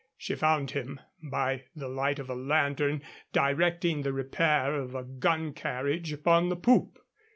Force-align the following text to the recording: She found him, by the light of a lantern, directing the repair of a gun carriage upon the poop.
She 0.17 0.33
found 0.33 0.71
him, 0.71 0.99
by 1.21 1.65
the 1.75 1.87
light 1.87 2.17
of 2.17 2.27
a 2.27 2.33
lantern, 2.33 3.03
directing 3.33 4.01
the 4.01 4.11
repair 4.11 4.73
of 4.73 4.95
a 4.95 5.03
gun 5.03 5.53
carriage 5.53 6.11
upon 6.11 6.49
the 6.49 6.55
poop. 6.55 6.97